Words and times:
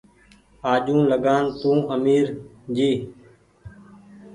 آجوٚنٚ 0.71 1.09
لگآن 1.11 1.43
تو 1.59 1.71
آمير 1.95 2.25
ڇي 2.75 2.91